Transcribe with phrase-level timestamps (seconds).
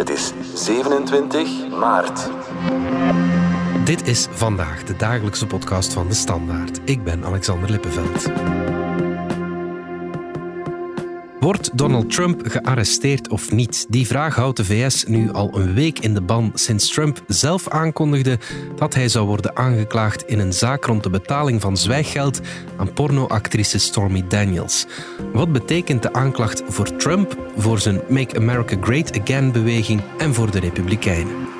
[0.00, 2.30] Het is 27 maart.
[3.84, 6.80] Dit is vandaag de dagelijkse podcast van de Standaard.
[6.84, 8.26] Ik ben Alexander Lippenveld.
[11.40, 13.86] Wordt Donald Trump gearresteerd of niet?
[13.88, 17.68] Die vraag houdt de VS nu al een week in de ban sinds Trump zelf
[17.68, 18.38] aankondigde
[18.76, 22.40] dat hij zou worden aangeklaagd in een zaak rond de betaling van zwijggeld
[22.76, 24.86] aan pornoactrice Stormy Daniels.
[25.32, 30.50] Wat betekent de aanklacht voor Trump, voor zijn Make America Great Again beweging en voor
[30.50, 31.59] de Republikeinen?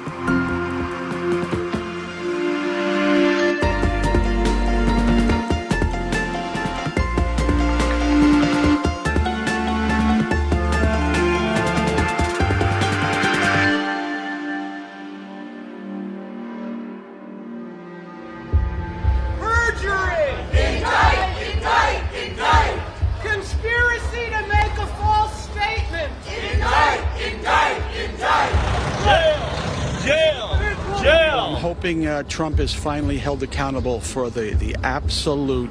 [31.61, 35.71] Hoping uh, Trump is finally held accountable for the, the absolute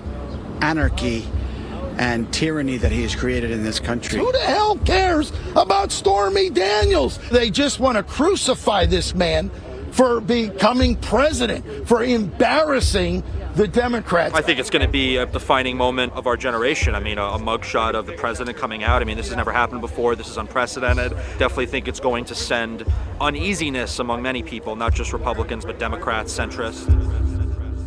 [0.61, 1.27] anarchy
[1.97, 4.19] and tyranny that he has created in this country.
[4.19, 7.17] Who the hell cares about Stormy Daniels?
[7.29, 9.49] They just want to crucify this man
[9.91, 13.23] for becoming president, for embarrassing
[13.59, 14.33] the Democrats.
[14.33, 16.95] I think it's going to be a defining moment of our generation.
[16.95, 19.01] I mean, a, a mugshot of the president coming out.
[19.01, 20.15] I mean, this has never happened before.
[20.15, 21.11] This is unprecedented.
[21.37, 22.85] Definitely think it's going to send
[23.19, 26.87] uneasiness among many people, not just Republicans, but Democrats, centrists.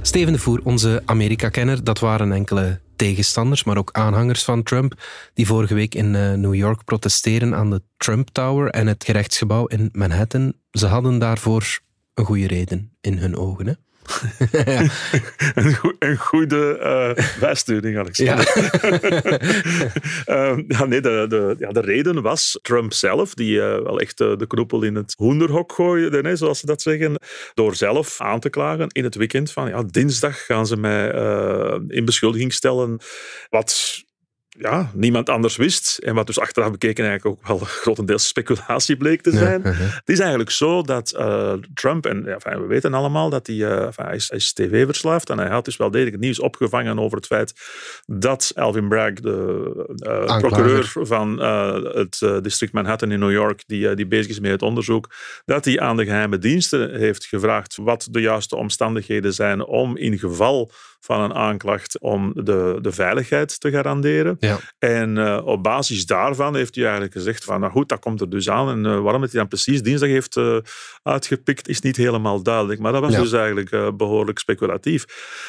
[0.02, 4.94] Steven de Voer, onze Amerika-kenner, dat waren enkele tegenstanders, maar ook aanhangers van Trump,
[5.34, 9.66] die vorige week in eh, New York protesteren aan de Trump Tower en het gerechtsgebouw
[9.66, 10.52] in Manhattan.
[10.70, 11.80] Ze hadden daarvoor
[12.14, 13.66] een goede reden in hun ogen.
[13.66, 13.72] Hè?
[15.54, 18.50] een, een goede eh bijsturing, Alexander.
[20.24, 24.20] Eh, ja, nee, de, de, ja, de reden was Trump zelf, die eh, wel echt
[24.20, 27.18] eh, de knoepel in het hoenderhok gooide, zoals ze dat zeggen,
[27.54, 31.10] door zelf aan te klagen in het weekend van ja, dinsdag gaan ze mij
[31.88, 33.00] in beschuldiging stellen
[33.48, 34.02] wat
[34.62, 35.98] ja, niemand anders wist.
[35.98, 39.62] En wat dus achteraf bekeken eigenlijk ook wel grotendeels speculatie bleek te zijn.
[39.64, 43.56] Het is eigenlijk zo dat eh, Trump, en ja, enfin, we weten allemaal dat hij,
[43.56, 47.16] eh, enfin, hij is, tv-verslaafd en hij had dus wel degelijk het nieuws opgevangen over
[47.16, 47.52] het feit
[48.06, 54.06] dat Alvin Bragg, de eh, procureur van het district Manhattan in New York, die, die
[54.06, 58.20] bezig is met het onderzoek, dat hij aan de geheime diensten heeft gevraagd wat de
[58.20, 60.70] juiste omstandigheden zijn om in geval
[61.04, 64.36] van een aanklacht om de, de veiligheid te garanderen.
[64.38, 64.58] Ja.
[64.78, 68.30] En eh, op basis daarvan heeft hij eigenlijk gezegd van, nou goed, dat komt er
[68.30, 68.68] dus aan.
[68.68, 70.56] En eh, waarom het hij dan precies dinsdag heeft eh,
[71.02, 72.80] uitgepikt, is niet helemaal duidelijk.
[72.80, 73.20] Maar dat was Ja.
[73.20, 75.04] dus eigenlijk eh, behoorlijk speculatief.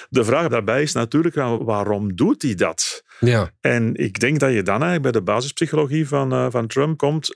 [0.10, 3.04] De vraag daarbij is natuurlijk, waarom doet hij dat?
[3.20, 7.34] Ja, En ik denk dat je dan eigenlijk bij de basispsychologie van, van Trump komt.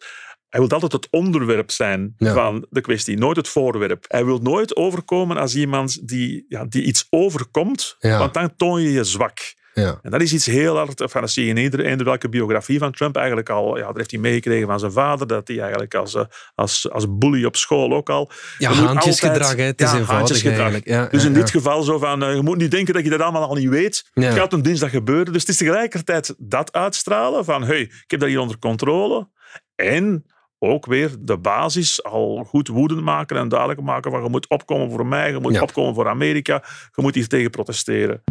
[0.49, 2.33] Hij wil altijd het onderwerp zijn Ja.
[2.33, 4.05] van de kwestie, nooit het voorwerp.
[4.07, 8.17] Hij wil nooit overkomen als iemand die, ja, die iets overkomt, Ja.
[8.19, 9.39] want dan toon je je zwak.
[9.73, 9.99] ja.
[10.01, 12.79] En dat is iets heel hard, enfin, dat zie je in ieder, eender welke biografie
[12.79, 15.95] van Trump eigenlijk al, ja, dat heeft hij meegekregen van zijn vader, dat hij eigenlijk
[15.95, 16.23] als, eh,
[16.55, 18.31] als, als bully op school ook al...
[18.57, 19.63] Ja, haantjesgedrag, altijd- hè.
[19.65, 20.79] Het is ja, haantjesgedrag.
[20.83, 23.21] Ja, dus in dit geval zo van, eh, je moet niet denken dat je dat
[23.21, 24.09] allemaal al niet weet.
[24.13, 25.33] Het gaat een dinsdag gebeuren.
[25.33, 29.27] Dus het is tegelijkertijd dat uitstralen van, hey, ik heb dat hier onder controle.
[29.75, 30.25] En
[30.59, 34.89] ook weer de basis al goed woedend maken en duidelijk maken van je moet opkomen
[34.91, 35.61] voor mij, je moet Ja.
[35.61, 36.63] opkomen voor Amerika,
[36.95, 38.23] je moet hier tegen protesteren.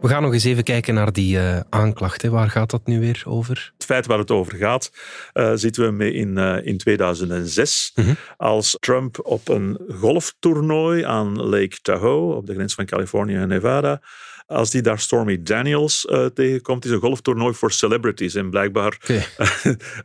[0.00, 2.22] We gaan nog eens even kijken naar die eh, aanklacht.
[2.22, 2.30] Hè.
[2.30, 3.72] Waar gaat dat nu weer over?
[3.76, 4.92] Het feit waar het over gaat,
[5.32, 7.92] eh, zitten we mee in, eh, in 2006.
[7.94, 8.14] Mhm.
[8.36, 14.00] Als Trump op een golftoernooi aan Lake Tahoe, op de grens van Californië en Nevada,
[14.50, 18.34] als die daar Stormy Daniels eh, tegenkomt, is een golftoernooi voor celebrities.
[18.34, 19.24] En blijkbaar Oké.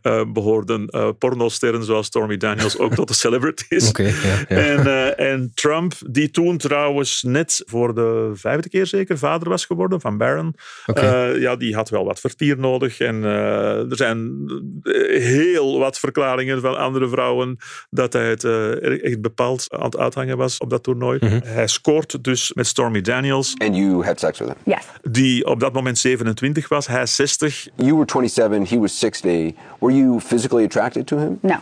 [0.02, 3.90] eh, behoorden eh pornosterren zoals Stormy Daniels ook tot de celebrities.
[3.90, 4.12] Oké, ja,
[4.48, 4.56] ja.
[4.56, 9.66] En, eh, en Trump, die toen trouwens net voor de vijfde keer zeker vader was
[9.66, 13.00] geworden van Barron, eh, ja, die had wel wat vertier nodig.
[13.00, 14.46] En eh, er zijn
[14.84, 17.58] eh, heel wat verklaringen van andere vrouwen
[17.90, 21.18] dat hij het eh, echt bepaald aan het uithangen was op dat toernooi.
[21.22, 21.40] Mhm.
[21.44, 24.86] Hij scoort dus met Stormy Daniels, And you had sex Yes.
[25.02, 26.88] die op dat moment 27 was.
[26.88, 27.68] Hij is 60.
[27.76, 29.54] You were 27, he was 60.
[29.80, 31.40] Were you physically attracted to him?
[31.42, 31.56] No.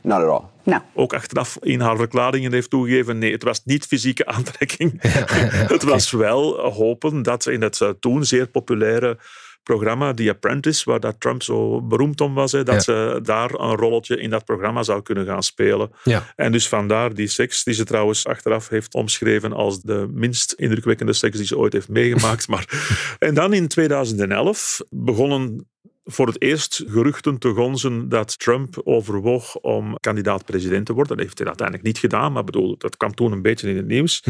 [0.00, 0.50] Not at all.
[0.64, 0.78] No.
[0.94, 4.92] ook achteraf in haar verklaringen heeft toegegeven, nee, het was niet fysieke aantrekking.
[5.74, 9.18] het was wel hopen dat in het eh, toen zeer populaire
[9.62, 12.80] programma The Apprentice, waar dat Trump zo beroemd om was, hè, dat Ja.
[12.80, 15.90] ze daar een rolletje in dat programma zou kunnen gaan spelen.
[16.04, 16.32] Ja.
[16.36, 21.12] En dus vandaar die seks, die ze trouwens achteraf heeft omschreven als de minst indrukwekkende
[21.12, 22.48] seks die ze ooit heeft meegemaakt.
[22.52, 22.66] maar,
[23.18, 25.66] en dan in 2011 begonnen
[26.04, 31.16] voor het eerst geruchten te gonzen dat Trump overwoog om kandidaat-president te worden.
[31.16, 33.86] Dat heeft hij uiteindelijk niet gedaan, maar bedoel, dat kwam toen een beetje in het
[33.86, 34.24] nieuws.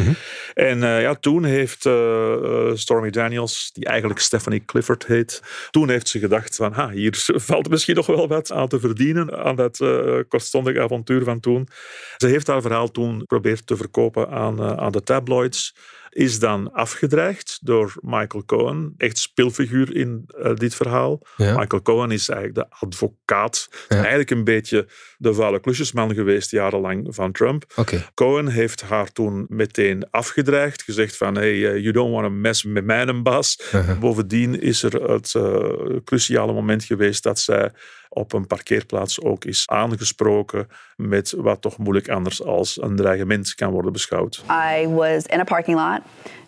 [0.54, 6.08] En eh, ja, toen heeft uh, Stormy Daniels, die eigenlijk Stephanie Clifford heet, toen heeft
[6.08, 9.80] ze gedacht van, ha, hier valt misschien nog wel wat aan te verdienen aan dat
[9.80, 11.68] uh, kortstondige avontuur van toen.
[12.16, 15.74] Ze heeft haar verhaal toen geprobeerd te verkopen aan, aan de tabloids
[16.12, 21.20] is dan afgedreigd door Michael Cohen, echt speelfiguur in uh, dit verhaal.
[21.36, 21.58] Ja.
[21.58, 23.96] Michael Cohen is eigenlijk de advocaat, ja.
[23.96, 27.64] eigenlijk een beetje de vuile klusjesman geweest jarenlang van Trump.
[27.76, 28.06] Okay.
[28.14, 32.64] Cohen heeft haar toen meteen afgedreigd, gezegd van hey, uh, you don't want to mess
[32.64, 33.60] met mijn baas.
[33.74, 33.98] Uh -huh.
[33.98, 37.72] Bovendien is er het uh, cruciale moment geweest dat zij
[38.12, 43.70] op een parkeerplaats ook is aangesproken met wat toch moeilijk anders als een dreigement kan
[43.70, 44.44] worden beschouwd.
[44.50, 46.00] I was in a parking lot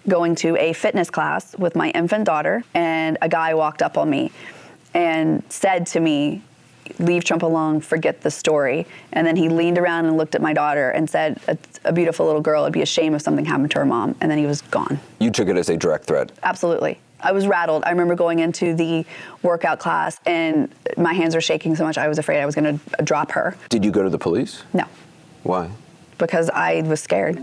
[0.09, 4.09] going to a fitness class with my infant daughter and a guy walked up on
[4.09, 4.31] me
[4.91, 6.41] and said to me
[6.99, 8.87] leave Trump alone, forget the story.
[9.13, 12.27] And then he leaned around and looked at my daughter and said, a, a, beautiful
[12.27, 14.15] little girl, it'd be a shame if something happened to her mom.
[14.21, 15.01] And then he was gone.
[15.19, 16.33] You took it as a direct threat?
[16.43, 16.99] Absolutely.
[17.25, 17.85] I was rattled.
[17.85, 19.05] I remember going into the
[19.43, 22.79] workout class and my hands were shaking so much I was afraid I was going
[22.79, 23.57] to drop her.
[23.71, 24.63] Did you go to the police?
[24.73, 24.85] No.
[25.43, 25.71] Why?
[26.19, 27.41] Because I was scared.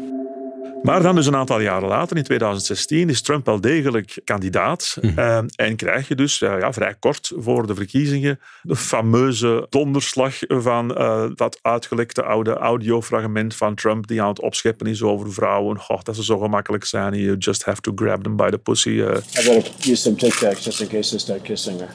[0.82, 4.98] Maar dan dus een aantal jaren later, in 2016, is Trump wel degelijk kandidaat.
[5.02, 5.14] Mm.
[5.18, 10.36] Uh, en krijg je dus uh, ja, vrij kort voor de verkiezingen de fameuze donderslag
[10.48, 15.80] van uh, dat uitgelekte oude audiofragment van Trump die aan het opscheppen is over vrouwen.
[15.80, 17.14] Goh, dat ze zo gemakkelijk zijn.
[17.14, 18.90] You just have to grab them by the pussy.
[18.90, 19.08] Uh.
[19.38, 21.90] I gotta use some Tic Tacs just in case they start kissing her.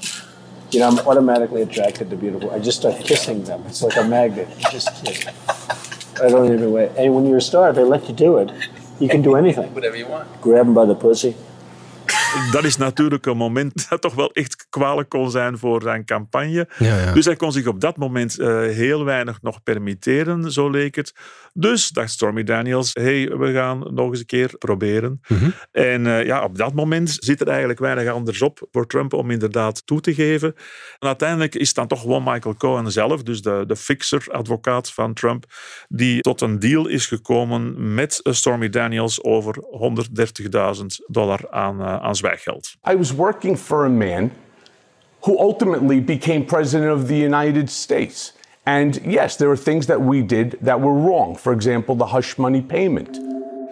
[0.69, 2.51] You know, I'm automatically attracted to beautiful.
[2.57, 3.61] I just start kissing them.
[3.67, 4.49] It's like a magnet.
[4.59, 5.27] You just kiss.
[6.23, 6.91] I don't even wait.
[6.97, 8.51] And when you're a star, they let you do it.
[8.99, 9.75] You can do anything.
[9.75, 10.41] Whatever you want.
[10.41, 11.37] Grab him by the pussy.
[12.53, 16.69] Dat is natuurlijk een moment dat toch wel echt kwalijk kon zijn voor zijn campagne.
[16.79, 17.13] Ja, ja.
[17.13, 21.13] Dus hij kon zich op dat moment uh, heel weinig nog permitteren, zo leek het.
[21.53, 25.21] Dus dacht Stormy Daniels, hey, we gaan nog eens een keer proberen.
[25.29, 25.51] Mhm.
[25.73, 29.31] En uh, ja, op dat moment zit er eigenlijk weinig anders op voor Trump om
[29.31, 30.55] inderdaad toe te geven.
[30.99, 35.15] En uiteindelijk is het dan toch gewoon Michael Cohen zelf, dus de, de fixer-advocaat van
[35.15, 35.45] Trump,
[35.89, 39.55] die tot een deal is gekomen met Stormy Daniels over
[40.79, 42.77] 130.000 dollar aan, uh, aan zwijggeld.
[42.91, 44.31] I was working for a man
[45.21, 48.35] who ultimately became president of the United States.
[48.63, 51.39] And yes, there are things that we did that were wrong.
[51.39, 53.21] For example, the hush money payment.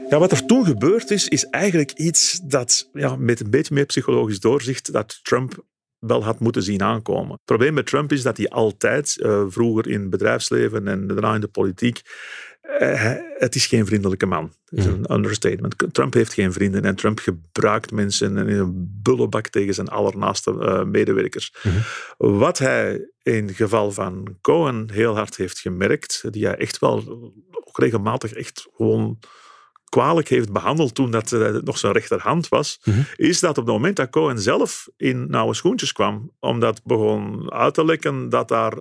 [0.09, 3.87] Ja, wat er toen gebeurd is, is eigenlijk iets dat ja, met een beetje meer
[3.87, 5.65] psychologisch doorzicht dat Trump
[5.99, 7.33] wel had moeten zien aankomen.
[7.33, 11.35] Het probleem met Trump is dat hij altijd, uh, vroeger in het bedrijfsleven en daarna
[11.35, 12.01] in de politiek,
[12.81, 14.53] uh, het is geen vriendelijke man.
[14.65, 15.75] Dat is een understatement.
[15.93, 20.83] Trump heeft geen vrienden en Trump gebruikt mensen in een bullebak tegen zijn allernaaste uh,
[20.85, 21.55] medewerkers.
[21.63, 21.77] Mhm.
[22.17, 26.97] Wat hij in het geval van Cohen heel hard heeft gemerkt, die hij echt wel
[27.51, 29.19] ook regelmatig echt gewoon
[29.89, 33.01] kwalijk heeft behandeld toen dat uh, nog zijn rechterhand was, Mhm.
[33.17, 37.75] is dat op het moment dat Cohen zelf in nauwe schoentjes kwam, omdat begon uit
[37.75, 38.73] te lekken dat daar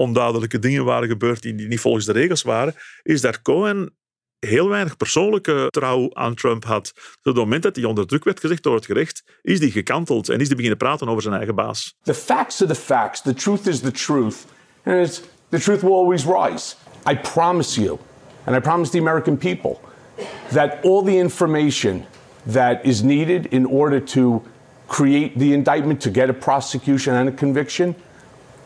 [0.00, 3.94] onduidelijke dingen waren gebeurd die niet volgens de regels waren, is dat Cohen
[4.38, 6.92] heel weinig persoonlijke trouw aan Trump had.
[6.94, 9.68] Dus op het moment dat hij onder druk werd gezegd door het gerecht, is hij
[9.68, 11.94] gekanteld en is hij beginnen praten over zijn eigen baas.
[12.02, 13.22] The facts are the facts.
[13.22, 14.46] The truth is the truth.
[14.84, 16.74] And the truth will always rise.
[17.10, 17.98] I promise you,
[18.44, 19.78] and I promise the American people,
[20.52, 22.04] that all the information
[22.52, 24.42] that is needed in order to
[24.86, 27.94] create the indictment, to get a prosecution and a conviction,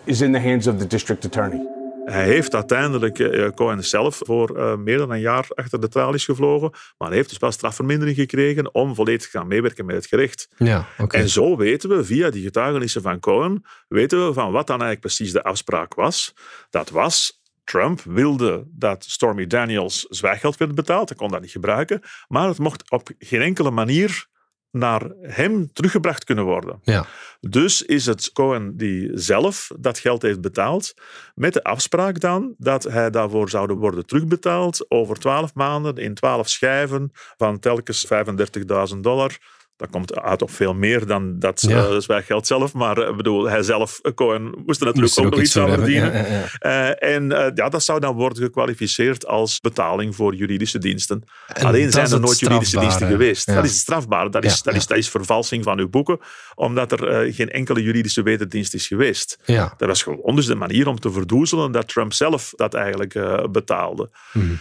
[0.04, 1.66] is in the hands of the district attorney.
[2.04, 6.25] Hij heeft uiteindelijk uh, Cohen zelf voor uh, meer dan een jaar achter de tralies
[6.25, 10.06] gevlogen, maar hij heeft dus wel strafvermindering gekregen om volledig te gaan meewerken met het
[10.06, 10.49] gerecht.
[10.56, 11.20] Ja, okay.
[11.20, 15.00] En zo weten we, via die getuigenissen van Cohen, weten we van wat dan eigenlijk
[15.00, 16.34] precies de afspraak was.
[16.70, 21.08] Dat was Trump wilde dat Stormy Daniels zwijggeld werd betaald.
[21.08, 22.00] Hij kon dat niet gebruiken.
[22.28, 24.26] Maar het mocht op geen enkele manier
[24.70, 26.78] naar hem teruggebracht kunnen worden.
[26.82, 27.06] Ja.
[27.48, 30.94] Dus is het Cohen die zelf dat geld heeft betaald,
[31.34, 36.48] met de afspraak dan dat hij daarvoor zou worden terugbetaald over twaalf maanden in twaalf
[36.48, 38.06] schijven van telkens
[38.92, 39.38] 35.000 dollar.
[39.76, 42.00] Dat komt uit op veel meer dan dat Ja.
[42.00, 42.73] zwijggeld zelf.
[42.73, 45.59] Maar uh, bedoel, hij zelf, uh, Cohen, moest er natuurlijk Moest er ook nog iets
[45.59, 46.12] aan verdienen.
[46.12, 51.23] ja, ja, en ja, dat zou dan worden gekwalificeerd als betaling voor juridische diensten.
[51.47, 53.47] En Alleen zijn er nooit juridische diensten geweest.
[53.47, 54.31] Dat is het strafbare.
[54.31, 56.19] Dat, is, dat, is, dat is vervalsing van uw boeken,
[56.54, 59.38] omdat er uh, geen enkele juridische wederdienst is geweest.
[59.45, 59.75] Ja.
[59.76, 63.45] Dat was gewoon dus de manier om te verdoezelen dat Trump zelf dat eigenlijk uh,
[63.50, 64.11] betaalde.
[64.33, 64.54] Mhm.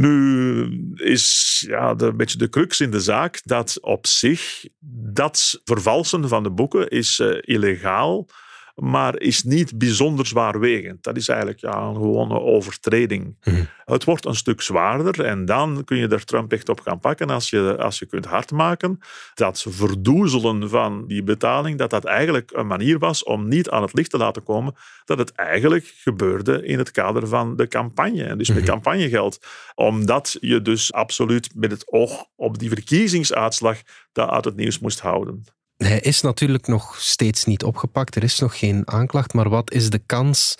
[0.00, 4.64] Nu is ja, de, een beetje de crux in de zaak dat op zich
[5.12, 8.28] dat vervalsen van de boeken is uh, illegaal.
[8.74, 11.02] Maar is niet bijzonder zwaarwegend.
[11.02, 13.36] Dat is eigenlijk ja, een gewone overtreding.
[13.84, 17.30] Het wordt een stuk zwaarder en dan kun je er Trump echt op gaan pakken
[17.30, 18.98] als je, als je kunt hardmaken
[19.34, 23.92] dat verdoezelen van die betaling, dat dat eigenlijk een manier was om niet aan het
[23.92, 24.74] licht te laten komen
[25.04, 28.24] dat het eigenlijk gebeurde in het kader van de campagne.
[28.24, 29.46] En dus met campagnegeld.
[29.74, 33.78] Omdat je dus absoluut met het oog op die verkiezingsuitslag
[34.12, 35.44] dat uit het nieuws moest houden.
[35.84, 38.16] Hij is natuurlijk nog steeds niet opgepakt.
[38.16, 39.32] Er is nog geen aanklacht.
[39.32, 40.58] Maar wat is de kans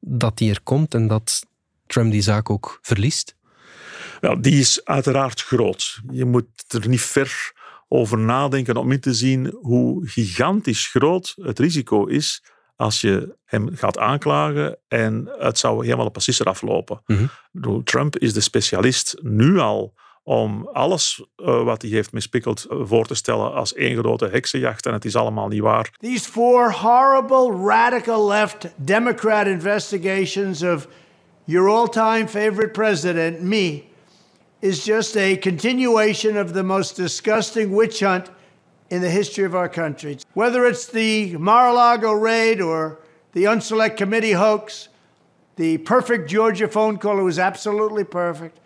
[0.00, 1.46] dat die er komt en dat
[1.86, 3.36] Trump die zaak ook verliest?
[4.20, 6.00] Wel, die is uiteraard groot.
[6.10, 7.52] Je moet er niet ver
[7.88, 12.42] over nadenken om in te zien hoe gigantisch groot het risico is
[12.76, 17.02] als je hem gaat aanklagen en het zou helemaal op een sisser aflopen.
[17.06, 17.30] Mm
[17.84, 23.06] Trump is de specialist nu al om alles uh, wat hij heeft mispikkeld uh, voor
[23.06, 25.90] te stellen als één grote heksenjacht en het is allemaal niet waar.
[25.98, 30.88] These four horrible radical left Democrat investigations of
[31.44, 33.82] your all-time favorite president, me,
[34.58, 38.30] is just a continuation of the most disgusting witch hunt
[38.88, 40.18] in the history of our country.
[40.34, 42.98] Whether it's the Mar-a-Lago raid or
[43.32, 44.88] the Unselect Committee hoax,
[45.56, 48.58] the perfect Georgia phone call who was absolutely perfect,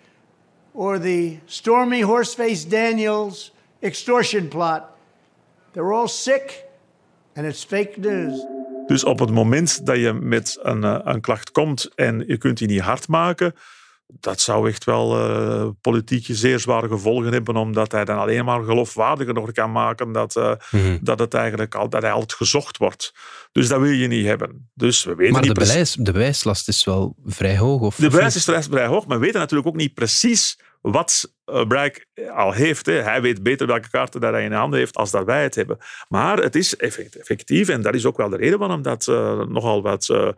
[0.74, 3.52] or the Stormy Horseface Daniels
[3.82, 4.90] extortion plot,
[5.72, 6.64] they're all sick
[7.36, 8.44] and it's fake news.
[8.86, 12.58] Dus op het moment dat je met een, uh, een klacht komt en je kunt
[12.58, 13.54] die niet hard maken,
[14.06, 18.62] dat zou echt wel uh, politiek zeer zware gevolgen hebben, omdat hij dan alleen maar
[18.62, 20.98] geloofwaardiger nog kan maken dat, uh, mm-hmm.
[21.02, 23.14] dat, het eigenlijk al, dat hij altijd gezocht wordt.
[23.52, 24.70] Dus dat wil je niet hebben.
[24.74, 27.80] Dus we weten maar niet de, bewijs, de bewijslast is wel vrij hoog?
[27.80, 30.58] Of, de bewijs is vrij hoog, maar we weten natuurlijk ook niet precies
[30.90, 31.98] wat uh, Bragg
[32.34, 32.86] al heeft.
[32.86, 32.92] Hè.
[32.92, 35.78] Hij weet beter welke kaarten dat hij in handen heeft als dat wij het hebben.
[36.08, 39.82] Maar het is effectief en dat is ook wel de reden waarom dat uh, nogal
[39.82, 40.28] wat uh,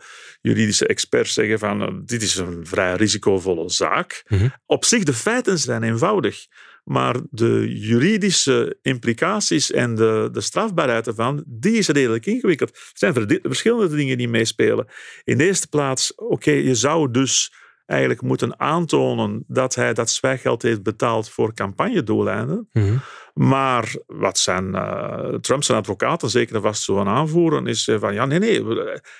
[0.40, 4.24] juridische experts zeggen van dit is een vrij risicovolle zaak.
[4.28, 4.52] Mm-hmm.
[4.66, 6.46] Op zich, de feiten zijn eenvoudig.
[6.84, 12.70] Maar de juridische implicaties en de, de strafbaarheid ervan, die is redelijk ingewikkeld.
[12.70, 14.86] Er zijn verschillende dingen die meespelen.
[15.24, 17.52] In de eerste plaats, oké, okay, je zou dus
[17.86, 22.68] eigenlijk moeten aantonen dat hij dat zwijggeld heeft betaald voor campagnedoeleinden.
[22.72, 23.00] Mm-hmm.
[23.34, 28.64] Maar wat zijn uh, Trump's advocaten zeker vast zo aanvoeren, is van ja, nee, nee,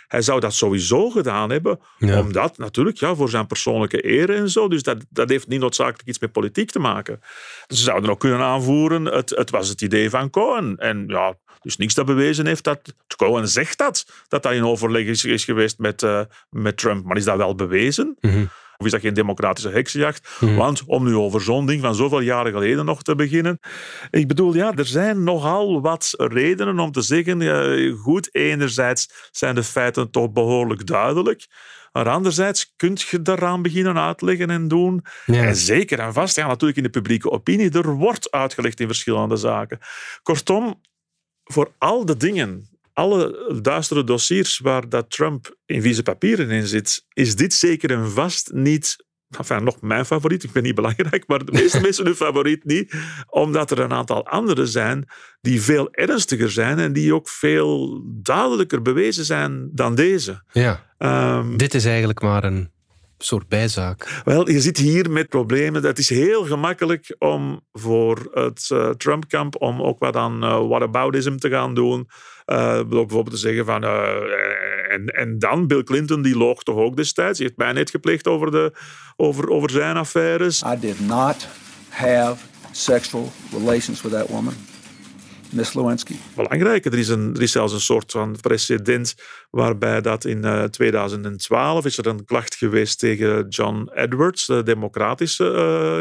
[0.09, 2.21] hij zou dat sowieso gedaan hebben, ja.
[2.21, 4.69] omdat natuurlijk ja, voor zijn persoonlijke eer en zo.
[4.69, 7.21] Dus dat, dat heeft niet noodzakelijk iets met politiek te maken.
[7.67, 10.77] Ze zouden ook kunnen aanvoeren, het, het was het idee van Cohen.
[10.77, 12.95] En ja, dus niks dat bewezen heeft dat.
[13.17, 16.21] Cohen zegt dat, dat dat in overleg is, is geweest met, uh,
[16.51, 17.05] met Trump.
[17.05, 18.17] Maar is dat wel bewezen?
[18.21, 18.51] Mm-hmm.
[18.77, 20.29] Of is dat geen democratische heksenjacht?
[20.41, 20.57] Mm-hmm.
[20.57, 23.59] Want om nu over zo'n ding van zoveel jaren geleden nog te beginnen.
[24.11, 27.41] Ik bedoel, ja, er zijn nogal wat redenen om te zeggen.
[27.41, 31.47] Ja, goed, enerzijds zijn de feiten toch behoorlijk duidelijk.
[31.93, 35.05] Maar anderzijds kun je daaraan beginnen uitleggen en doen.
[35.27, 35.45] Ja.
[35.45, 39.37] En zeker en vast, ja, natuurlijk in de publieke opinie, er wordt uitgelegd in verschillende
[39.37, 39.79] zaken.
[40.23, 40.81] Kortom,
[41.47, 47.05] voor al de dingen, alle duistere dossiers waar dat Trump in vieze papieren in zit,
[47.12, 49.05] is dit zeker en vast niet
[49.38, 52.95] Enfin, nog mijn favoriet, ik ben niet belangrijk, maar de meeste mensen hun favoriet niet,
[53.26, 55.09] omdat er een aantal andere zijn
[55.41, 60.43] die veel ernstiger zijn en die ook veel duidelijker bewezen zijn dan deze.
[60.53, 60.95] Ja.
[60.99, 62.71] Um, Dit is eigenlijk maar een
[63.19, 64.21] soort bijzaak.
[64.25, 65.85] Wel, je zit hier met problemen.
[65.85, 71.37] Het is heel gemakkelijk om voor het uh, Trump-kamp om ook wat aan uh, whataboutism
[71.37, 72.09] te gaan doen.
[72.47, 73.85] Uh, bijvoorbeeld te zeggen van...
[73.85, 77.39] en, en dan, Bill Clinton, die loog toch ook destijds.
[77.39, 78.73] Die heeft mij net gepleegd over, de,
[79.17, 80.63] over, over zijn affaires.
[80.63, 81.49] I did not
[81.89, 82.37] have
[82.71, 84.55] sexual relations with that woman.
[85.50, 86.15] Miss Lewinsky.
[86.35, 89.15] Belangrijk, er is, er is zelfs een soort van precedent
[89.50, 95.45] waarbij dat in uh, 2012 is er een klacht geweest tegen John Edwards, de democratische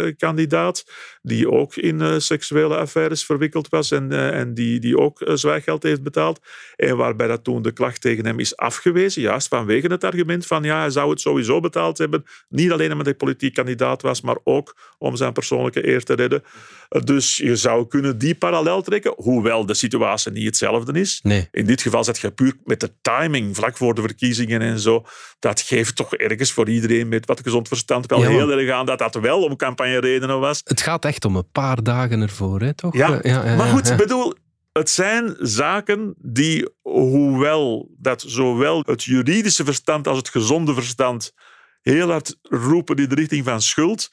[0.06, 0.86] uh, kandidaat,
[1.22, 6.04] die ook in uh, seksuele affaires verwikkeld was en, en die, die ook zwijggeld heeft
[6.04, 6.40] betaald.
[6.75, 10.64] En waarbij dat toen de klacht tegen hem is afgewezen, juist vanwege het argument van
[10.64, 14.38] ja, hij zou het sowieso betaald hebben, niet alleen omdat hij politiek kandidaat was, maar
[14.44, 16.44] ook om zijn persoonlijke eer te redden.
[17.04, 21.20] Dus je zou kunnen die parallel trekken, hoewel de situatie niet hetzelfde is.
[21.24, 21.48] Nee.
[21.51, 25.06] In dit geval zit je puur met de timing vlak voor de verkiezingen en zo.
[25.39, 28.86] Dat geeft toch ergens voor iedereen met wat gezond verstand wel ja, heel erg aan
[28.86, 30.62] dat dat wel om campagneredenen was.
[30.63, 32.94] Het gaat echt om een paar dagen ervoor, hè, toch?
[32.94, 34.34] Ja, ja, ja maar goed, ik bedoel,
[34.72, 41.34] het zijn zaken die, hoewel dat zowel het juridische verstand als het gezonde verstand
[41.82, 44.10] heel hard roepen in de richting van schuld,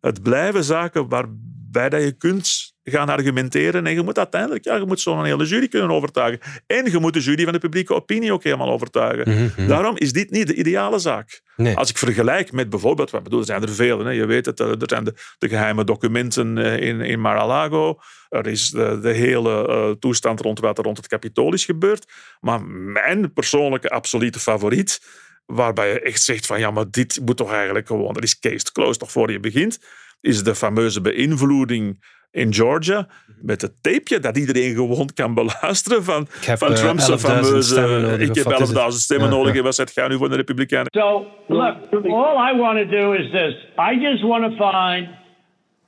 [0.00, 4.84] het blijven zaken waarbij dat je kunt gaan argumenteren en je moet uiteindelijk, ja, je
[4.86, 6.40] moet zo'n hele jury kunnen overtuigen.
[6.66, 9.30] En je moet de jury van de publieke opinie ook helemaal overtuigen.
[9.30, 9.68] Mhm, mhm.
[9.68, 11.42] Daarom is dit niet de ideale zaak.
[11.56, 11.76] Nee.
[11.76, 14.10] Als ik vergelijk met bijvoorbeeld, wat bedoel, er zijn er veel, hè.
[14.10, 17.98] je weet het, er zijn de, de geheime documenten eh, in, in Mar-a-Lago,
[18.28, 22.12] er is de, de hele eh, toestand rond wat er rond het Capitool is gebeurd.
[22.40, 25.00] Maar mijn persoonlijke absolute favoriet,
[25.46, 28.72] waarbij je echt zegt van ja, maar dit moet toch eigenlijk gewoon, dat is case
[28.72, 29.78] closed toch voor je begint,
[30.20, 31.98] is de fameuze beïnvloeding
[32.34, 33.06] in Georgia
[33.40, 37.62] met het tapeje dat iedereen gewoon kan beluisteren van, heb, van eh, Trump's 11.000 fameuze
[37.62, 38.78] stemmen ik heb wat is het?
[38.78, 39.58] 11.000 stemmen Ja, nodig ja.
[39.58, 40.90] en wat zegt ga nu voor de Republikeinen?
[40.94, 43.54] So, look, all I want to do is this.
[43.78, 45.08] I just want to find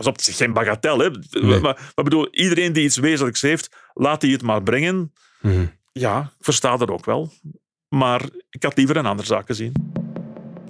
[0.00, 1.10] Pas op, het is geen bagatel, hè.
[1.40, 1.60] Maar,
[1.94, 5.12] maar bedoel, iedereen die iets wezenlijks heeft, laat die het maar brengen.
[5.40, 5.66] Mhm.
[5.92, 7.32] Ja, ik versta dat ook wel.
[7.88, 9.72] Maar ik had liever een andere zaak gezien.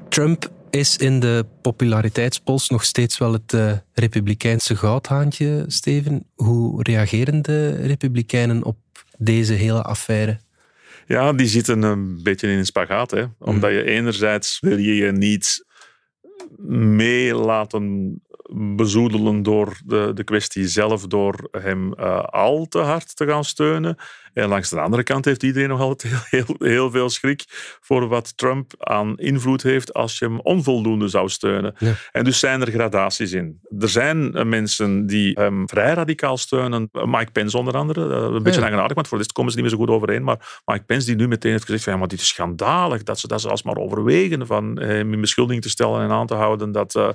[0.08, 6.26] Trump is in de populariteitspols nog steeds wel het eh, republikeinse goudhaantje, Steven.
[6.34, 8.78] Hoe reageren de republikeinen op
[9.18, 10.40] deze hele affaire?
[11.06, 13.10] Ja, die zitten een beetje in een spagaat.
[13.10, 13.24] Hè?
[13.38, 15.64] Omdat je enerzijds wil je je niet
[16.66, 18.14] mee laten
[18.52, 23.96] bezoedelen door de, de kwestie zelf, door hem eh, al te hard te gaan steunen.
[24.34, 27.44] En langs de andere kant heeft iedereen nog altijd heel, heel, heel veel schrik
[27.80, 31.74] voor wat Trump aan invloed heeft als je hem onvoldoende zou steunen.
[31.78, 31.92] Ja.
[32.12, 33.60] En dus zijn er gradaties in.
[33.78, 36.88] Er zijn eh, mensen die hem vrij radicaal steunen.
[36.92, 38.14] Mike Pence onder andere.
[38.14, 38.60] Eh, een beetje Ja.
[38.60, 40.22] eigenaardig, want voor de rest komen ze niet meer zo goed overeen.
[40.24, 43.18] Maar Mike Pence die nu meteen heeft gezegd van ja, maar dit is schandalig dat
[43.20, 46.72] ze dat zelfs maar overwegen van hem in beschuldiging te stellen en aan te houden.
[46.72, 47.08] Dat, eh,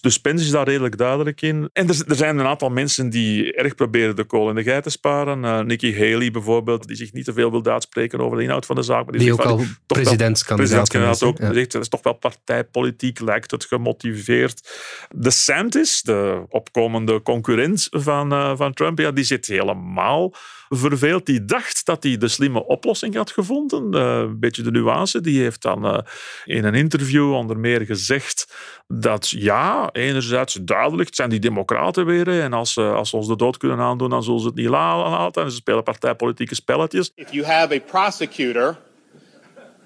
[0.00, 1.70] dus Pence is daar redelijk duidelijk in.
[1.72, 4.82] En er, er zijn een aantal mensen die erg proberen de kool in de geit
[4.82, 5.44] te sparen.
[5.44, 8.76] Eh, Nikki Haley bijvoorbeeld, die zich niet te veel wil uitspreken over de inhoud van
[8.76, 9.04] de zaak.
[9.10, 11.38] Maar Die ook al presidentskandidaat geweest, ook.
[11.38, 11.52] Ja.
[11.52, 14.68] Zegt, het is toch wel partijpolitiek, lijkt het gemotiveerd.
[15.08, 20.34] De DeSantis, de opkomende concurrent van, eh, van Trump, ja, die zit helemaal
[20.68, 21.26] verveeld.
[21.26, 23.94] Die dacht dat hij de slimme oplossing had gevonden.
[23.94, 25.20] Eh, een beetje de nuance.
[25.20, 25.98] Die heeft dan eh,
[26.44, 28.54] in een interview onder meer gezegd
[28.86, 32.40] dat ja, enerzijds duidelijk, zijn die democraten weer.
[32.40, 34.68] En als, ze- als ze ons de dood kunnen aandoen, dan zullen ze het niet
[34.68, 35.42] la- laten.
[35.42, 37.12] En ze spelen partijpolitieke spelletjes.
[37.14, 38.76] If you have a prosecutor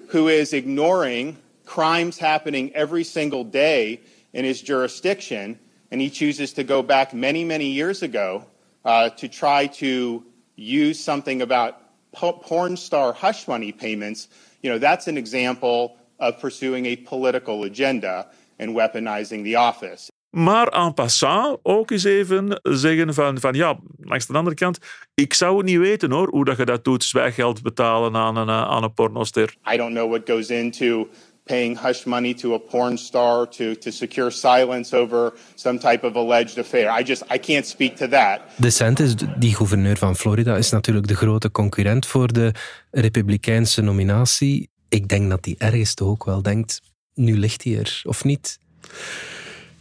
[0.09, 3.99] who is ignoring crimes happening every single day
[4.31, 5.57] in his jurisdiction,
[5.91, 8.43] and he chooses to go back many, many years ago
[8.85, 10.23] uh, to try to
[10.55, 11.73] use something about
[12.11, 14.27] po- porn star hush money payments,
[14.61, 18.27] you know, that's an example of pursuing a political agenda
[18.59, 20.11] and weaponizing the office.
[20.29, 24.77] Maar en passant ook eens even zeggen van, van ja, langs de andere kant,
[25.13, 28.49] ik zou het niet weten hoor, hoe dat je dat doet, zwijgeld betalen aan een,
[28.49, 29.55] eh, aan een pornoster.
[29.73, 31.07] I don't know what goes into
[31.43, 36.15] paying hush money to a porn star to, to secure silence over some type of
[36.15, 36.99] alleged affair.
[36.99, 38.41] I just I can't speak to that.
[38.55, 42.51] DeSantis, die gouverneur van Florida, is natuurlijk de grote concurrent voor de
[42.91, 44.69] republikeinse nominatie.
[44.89, 46.81] Ik denk dat hij ergens toch ook wel denkt,
[47.13, 48.59] nu ligt hij er, of niet?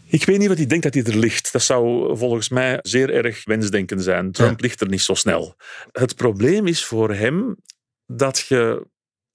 [0.07, 1.53] Ik weet niet wat hij denkt dat hij er ligt.
[1.53, 4.33] Dat zou volgens mij zeer erg wensdenken zijn.
[4.33, 5.55] Trump ligt er niet zo snel.
[5.92, 7.57] Het probleem is voor hem
[8.07, 8.87] dat je...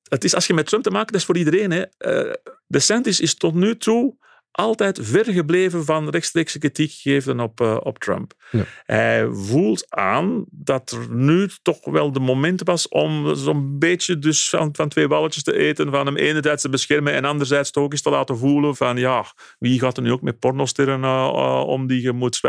[0.10, 1.72] Het is, als je met Trump te maken hebt, dat is voor iedereen.
[1.72, 1.84] Hè.
[1.98, 2.34] Eh,
[2.68, 4.16] DeSantis is tot nu toe
[4.58, 8.34] altijd ver gebleven van rechtstreekse kritiek geven op, eh, op Trump.
[8.52, 8.64] Ja.
[8.86, 14.50] Hij voelt aan dat er nu toch wel de moment was om zo'n beetje dus
[14.50, 17.92] van, van twee balletjes te eten, van hem enerzijds te beschermen en anderzijds toch ook
[17.92, 19.26] eens te laten voelen van ja,
[19.60, 22.42] wie gaat er nu ook met pornosterren eh, eh, om die je moet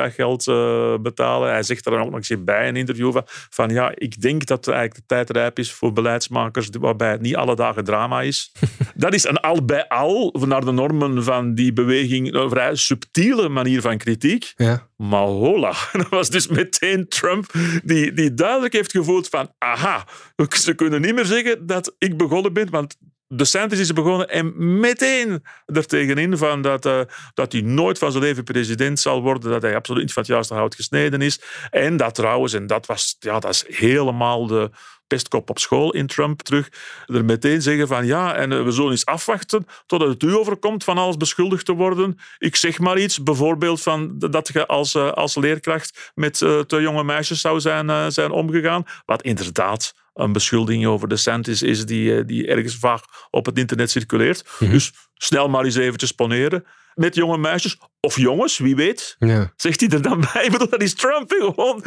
[1.02, 1.50] betalen.
[1.50, 4.20] Hij zegt er dan ook nog eens bij in een interview van, van ja, ik
[4.20, 8.22] denk dat eigenlijk de tijd rijp is voor beleidsmakers waarbij het niet alle dagen drama
[8.22, 8.52] is.
[8.94, 11.96] dat is een al bij al naar de normen van die beweging
[12.34, 14.52] een vrij subtiele manier van kritiek.
[14.56, 14.88] Ja.
[14.96, 17.52] Maar hola, dat was dus meteen Trump
[17.84, 20.06] die, die duidelijk heeft gevoeld van aha,
[20.48, 22.96] ze kunnen niet meer zeggen dat ik begonnen ben, want
[23.28, 27.00] DeSantis is begonnen en meteen er tegenin van dat, eh,
[27.34, 30.32] dat hij nooit van zijn leven president zal worden, dat hij absoluut niet van het
[30.32, 31.40] juiste hout gesneden is.
[31.70, 34.70] En dat trouwens, en dat was ja, dat is helemaal de
[35.06, 36.68] pestkop op school in Trump terug,
[37.06, 40.84] er meteen zeggen van ja, en eh, we zullen eens afwachten totdat het u overkomt
[40.84, 42.18] van alles beschuldigd te worden.
[42.38, 47.04] Ik zeg maar iets, bijvoorbeeld van dat je als, eh, als leerkracht met te jonge
[47.04, 52.46] meisjes zou zijn, zijn omgegaan, wat inderdaad een beschuldiging over DeSantis is die, eh, die
[52.46, 54.44] ergens vaag op het internet circuleert.
[54.58, 54.70] Mhm.
[54.70, 57.78] Dus snel maar eens eventjes poneren met jonge meisjes.
[58.00, 59.16] Of jongens, wie weet.
[59.18, 59.52] Ja.
[59.56, 60.44] Zegt hij er dan bij?
[60.46, 61.30] Ik bedoel, dat is Trump.
[61.30, 61.82] Gewoon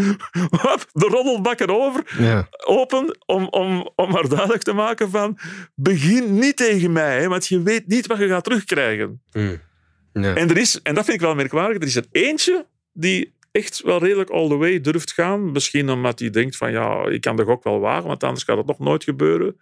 [0.92, 2.04] de roddelbakken over.
[2.18, 2.48] Ja.
[2.66, 5.38] Open om, om, om maar duidelijk te maken van...
[5.76, 9.22] Begin niet tegen mij, hè, want je weet niet wat je gaat terugkrijgen.
[9.32, 9.62] Mm.
[10.14, 10.36] Ja.
[10.36, 11.82] En, er is, en dat vind ik wel merkwaardig.
[11.82, 15.52] Er is er eentje die echt wel redelijk all the way durft gaan.
[15.52, 18.58] Misschien omdat hij denkt van ja, ik kan de gok wel wagen, want anders gaat
[18.58, 19.60] het nog nooit gebeuren.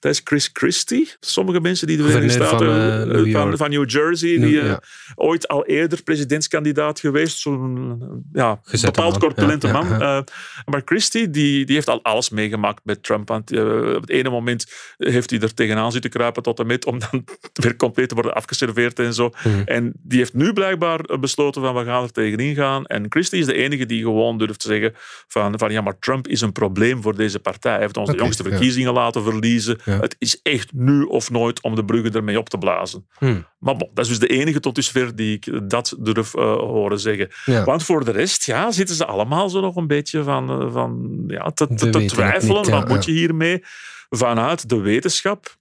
[0.00, 1.12] Dat is Chris Christie.
[1.20, 4.76] Sommige mensen die de Verenigde Staten van, eh, New van, New Jersey, New- die eh,
[5.14, 7.38] ooit al eerder presidentskandidaat geweest.
[7.38, 9.20] Zo'n ja, Gezette bepaald man.
[9.20, 9.92] corpulente Ja, man.
[9.92, 10.20] Eh,
[10.64, 13.28] maar Christie die, die heeft al alles meegemaakt met Trump.
[13.28, 16.86] Want eh, op het ene moment heeft hij er tegenaan zitten kruipen tot en met
[16.86, 17.24] om dan
[17.62, 19.30] weer compleet te worden afgeserveerd en zo.
[19.44, 19.62] Mhm.
[19.64, 22.86] En die heeft nu blijkbaar besloten van we gaan er tegenin gaan.
[22.86, 24.92] En Christie is de enige die gewoon durft te zeggen
[25.28, 27.72] van, van ja, maar Trump is een probleem voor deze partij.
[27.72, 29.78] Hij heeft ons de jongste verkiezingen laten verliezen.
[29.90, 30.00] Ja.
[30.00, 33.06] Het is echt nu of nooit om de bruggen ermee op te blazen.
[33.18, 33.46] Hmm.
[33.58, 37.00] Maar bon, dat is dus de enige tot dusver die ik dat durf eh, horen
[37.00, 37.28] zeggen.
[37.44, 37.64] Ja.
[37.64, 41.24] Want voor de rest ja, zitten ze allemaal zo nog een beetje van, eh, van
[41.26, 41.66] ja, te,
[42.06, 42.56] twijfelen.
[42.56, 43.62] niet, ja, wat moet je hiermee?
[44.10, 45.56] Vanuit de wetenschap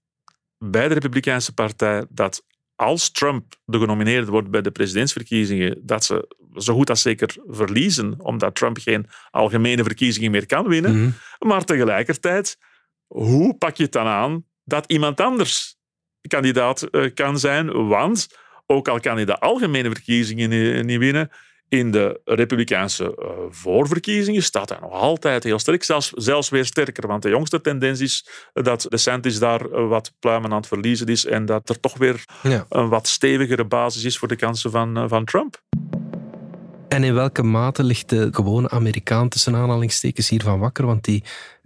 [0.58, 2.44] bij de Republikeinse Partij dat
[2.76, 8.16] als Trump de genomineerde wordt bij de presidentsverkiezingen, dat ze zo goed als zeker verliezen,
[8.18, 11.00] omdat Trump geen algemene verkiezingen meer kan winnen.
[11.00, 11.10] Mhm.
[11.40, 12.58] Maar tegelijkertijd,
[13.10, 15.76] hoe pak je het dan aan dat iemand anders
[16.28, 17.88] kandidaat eh, kan zijn?
[17.88, 18.28] Want
[18.66, 21.30] ook al kan hij de algemene verkiezingen niet, niet winnen,
[21.70, 27.08] in de Republikeinse eh, voorverkiezingen staat hij nog altijd heel sterk, zelfs, zelfs weer sterker.
[27.08, 31.26] Want de jongste tendens is dat DeSantis daar eh, wat pluimen aan het verliezen is
[31.26, 32.66] en dat er toch weer Ja.
[32.70, 35.62] een wat stevigere basis is voor de kansen van, eh, van Trump.
[36.90, 40.86] En in welke mate ligt de gewone Amerikaan tussen aanhalingstekens hiervan wakker?
[40.86, 41.24] Want die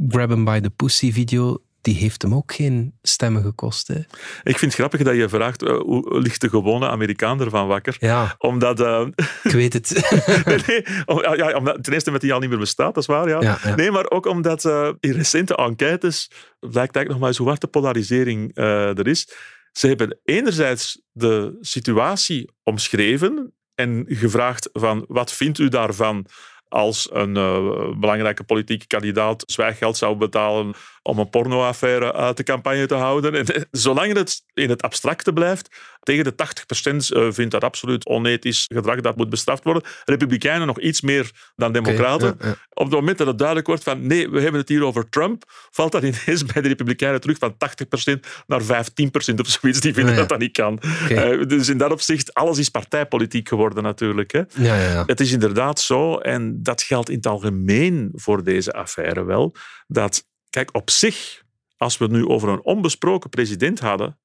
[0.07, 3.87] Grab 'em by the Pussy video, die heeft hem ook geen stemmen gekost.
[3.87, 3.95] Hè?
[4.43, 7.95] Ik vind het grappig dat je vraagt eh, hoe ligt de gewone Amerikaan ervan wakker?
[7.99, 8.79] Ja, Omdat...
[8.79, 9.07] eh,
[9.43, 9.89] ik weet het.
[10.45, 13.09] nee, nee, om- ja, omdat, ten eerste omdat hij al niet meer bestaat, dat is
[13.09, 13.27] waar.
[13.29, 13.41] Ja.
[13.41, 13.75] Ja, ja.
[13.75, 16.27] Nee, maar ook omdat eh, in recente enquêtes
[16.59, 19.27] blijkt eigenlijk nog maar eens hoe hard de polarisering er is.
[19.71, 26.25] Ze hebben enerzijds de situatie omschreven en gevraagd van wat vindt u daarvan
[26.67, 32.85] als een eh, belangrijke politieke kandidaat zwijggeld zou betalen om een pornoaffaire uit de campagne
[32.85, 33.35] te houden.
[33.35, 38.05] En, eh, zolang het in het abstracte blijft, tegen de 80% eh, vindt dat absoluut
[38.05, 39.83] onethisch gedrag dat moet bestraft worden.
[40.05, 42.35] Republikeinen nog iets meer dan democraten.
[42.39, 42.55] ja, ja.
[42.73, 45.43] Op het moment dat het duidelijk wordt van nee, we hebben het hier over Trump,
[45.71, 49.79] valt dat ineens bij de Republikeinen terug van 80% naar 15% of zoiets.
[49.79, 50.79] Die vinden Ja, dat dat niet kan.
[51.09, 54.31] Eh, dus in dat opzicht, alles is partijpolitiek geworden natuurlijk.
[54.31, 54.41] Hè.
[54.53, 55.03] Ja, ja, ja.
[55.05, 59.55] Het is inderdaad zo, en dat geldt in het algemeen voor deze affaire wel,
[59.87, 61.43] dat, kijk, op zich,
[61.77, 64.17] als we het nu over een onbesproken president hadden,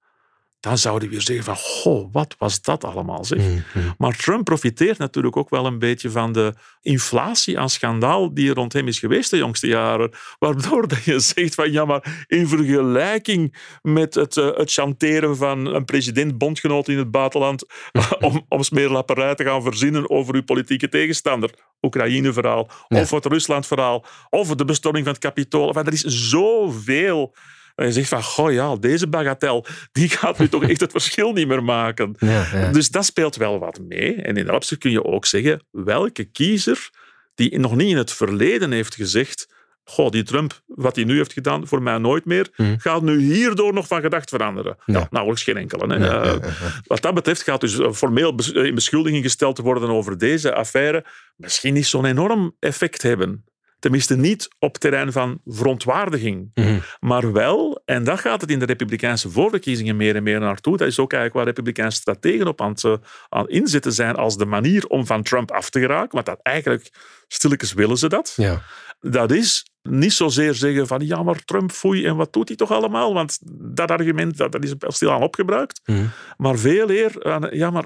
[0.61, 3.38] dan zouden we weer zeggen van, goh, wat was dat allemaal, zeg.
[3.38, 3.88] Mhm.
[3.99, 8.55] Maar Trump profiteert natuurlijk ook wel een beetje van de inflatie aan schandaal die er
[8.55, 10.11] rond hem is geweest de jongste jaren.
[10.38, 15.66] Waardoor dat je zegt van, ja, maar in vergelijking met het, eh, het chanteren van
[15.66, 17.64] een president, bondgenoot in het buitenland,
[18.21, 21.51] om, om smeerlapperij te gaan verzinnen over uw politieke tegenstander.
[21.83, 23.01] Oekraïne-verhaal, Ja.
[23.01, 25.68] of het Rusland-verhaal, of de bestorming van het Capitool.
[25.68, 27.35] Enfin, er is zoveel...
[27.79, 31.33] En je zegt van, goh ja, deze bagatel, die gaat nu toch echt het verschil
[31.33, 32.14] niet meer maken.
[32.19, 32.73] Ja, ja.
[32.73, 34.14] Dus dat speelt wel wat mee.
[34.14, 36.91] En in dat opzicht kun je ook zeggen, welke kiezer
[37.35, 39.57] die nog niet in het verleden heeft gezegd
[39.88, 43.73] goh, die Trump, wat hij nu heeft gedaan, voor mij nooit meer, gaat nu hierdoor
[43.73, 44.77] nog van gedacht veranderen.
[44.85, 44.99] Ja.
[44.99, 45.95] Ja, nauwelijks geen enkele.
[45.95, 46.07] Hè.
[46.07, 46.55] Ja, ja, Eh.
[46.87, 51.05] Wat dat betreft gaat dus eh, formeel eh, in beschuldiging gesteld worden over deze affaire
[51.37, 53.45] misschien niet zo'n enorm effect hebben.
[53.79, 56.51] Tenminste niet op terrein van verontwaardiging.
[56.55, 56.79] Mhm.
[57.01, 60.87] Maar wel, en dat gaat het in de Republikeinse voorverkiezingen meer en meer naartoe, dat
[60.87, 62.93] is ook eigenlijk waar Republikeinse strategen op aan het eh,
[63.29, 66.91] aan inzetten zijn als de manier om van Trump af te geraken, want dat eigenlijk,
[67.29, 68.33] stilletjes willen ze dat.
[68.37, 68.62] Ja.
[69.01, 72.71] Dat is niet zozeer zeggen van ja, maar Trump, foei, en wat doet hij toch
[72.71, 73.14] allemaal?
[73.14, 73.38] Want
[73.77, 75.81] dat argument dat, dat is stilaan opgebruikt.
[75.85, 76.05] Mhm.
[76.37, 77.12] Maar veel eer
[77.55, 77.85] ja, maar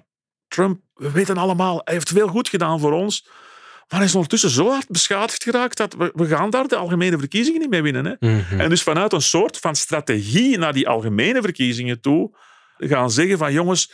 [0.49, 3.29] Trump, we weten allemaal, hij heeft veel goed gedaan voor ons.
[3.93, 7.19] Maar hij is ondertussen zo hard beschadigd geraakt dat we, we gaan daar de algemene
[7.19, 8.05] verkiezingen niet mee winnen.
[8.05, 8.15] Hè?
[8.19, 8.61] Mhm.
[8.61, 12.37] En dus vanuit een soort van strategie naar die algemene verkiezingen toe
[12.79, 13.93] gaan zeggen van jongens,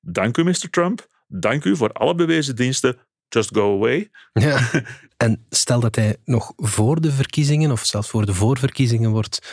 [0.00, 0.70] dank u Mr.
[0.70, 4.10] Trump, dank u voor alle bewezen diensten, just go away.
[4.32, 4.60] Ja.
[5.16, 9.52] En stel dat hij nog voor de verkiezingen, of zelfs voor de voorverkiezingen, wordt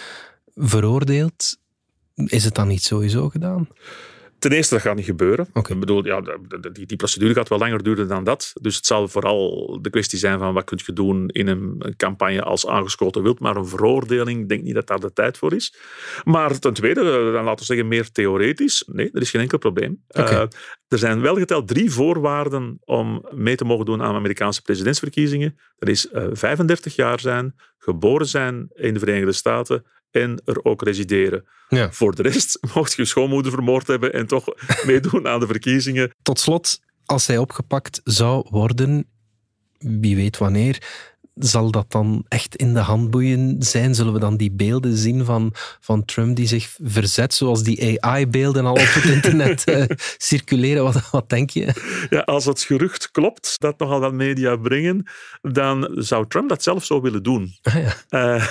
[0.56, 1.58] veroordeeld,
[2.16, 3.68] is het dan niet sowieso gedaan?
[4.42, 5.48] Ten eerste, dat gaat niet gebeuren.
[5.54, 6.22] Ik bedoel, ja,
[6.72, 8.54] die, die, procedure gaat wel langer duren dan dat.
[8.62, 12.42] Dus het zal vooral de kwestie zijn van wat kun je doen in een, campagne
[12.42, 13.40] als aangeschoten wild.
[13.40, 15.76] Maar een veroordeling, ik denk niet dat daar de tijd voor is.
[16.24, 18.84] Maar ten tweede, eh, dan laten we zeggen meer theoretisch.
[18.92, 20.04] Nee, er is geen enkel probleem.
[20.10, 20.44] Uh,
[20.88, 25.58] er zijn wel geteld drie voorwaarden om mee te mogen doen aan Amerikaanse presidentsverkiezingen.
[25.78, 30.64] Dat is uh, eh, 35 jaar zijn, geboren zijn in de Verenigde Staten en er
[30.64, 31.46] ook resideren.
[31.70, 31.92] Ja.
[31.92, 34.46] Voor de rest mocht je schoonmoeder vermoord hebben en toch
[34.86, 36.12] meedoen aan de verkiezingen.
[36.22, 39.08] Tot slot, als hij opgepakt zou worden,
[39.78, 40.84] wie weet wanneer,
[41.36, 43.96] zal dat dan echt in de handboeien zijn?
[43.96, 48.66] Zullen we dan die beelden zien van, van Trump die zich verzet, zoals die AI-beelden
[48.66, 49.84] al op het internet uh,
[50.18, 50.84] circuleren?
[50.84, 51.74] Wat, wat denk je?
[52.10, 55.06] Ja, als het gerucht klopt, dat nogal wat media brengen,
[55.42, 57.56] dan zou Trump dat zelf zo willen doen.
[57.62, 57.96] Ah, ja.
[58.36, 58.46] uh,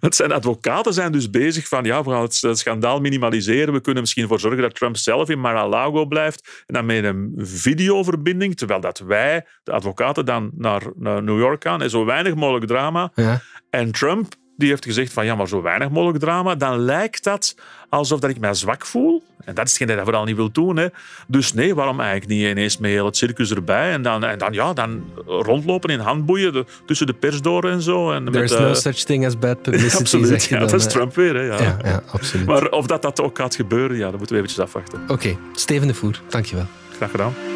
[0.00, 3.74] zijn advocaten zijn dus bezig van, ja, we gaan het schandaal minimaliseren.
[3.74, 6.64] We kunnen misschien ervoor zorgen dat Trump zelf in Mar-a-Lago blijft.
[6.66, 11.62] En dan met een videoverbinding, terwijl dat wij, de advocaten, dan naar, naar New York
[11.62, 13.10] gaan en zo weinig mogelijk drama.
[13.14, 13.40] Ja.
[13.70, 17.56] En Trump die heeft gezegd van ja, maar zo weinig mogelijk drama, dan lijkt dat
[17.88, 19.22] alsof dat ik mij zwak voel.
[19.44, 20.76] En dat is hetgeen dat hij vooral niet wil doen.
[20.76, 20.86] Hè.
[21.26, 24.52] Dus nee, waarom eigenlijk niet ineens met heel het circus erbij en dan, en dan,
[24.52, 28.12] ja, dan rondlopen in handboeien tussen de pers door en zo.
[28.12, 29.96] En There's met, no uh, such thing as bad publicity.
[30.00, 31.34] absoluut, ja, dat is Trump weer.
[31.34, 31.62] Hè, ja.
[31.62, 32.46] Ja, ja, absoluut.
[32.46, 35.00] Maar of dat, dat ook gaat gebeuren, ja, dat moeten we eventjes afwachten.
[35.08, 36.66] Oké, Steven de Voer, dankjewel.
[36.96, 37.55] Graag gedaan.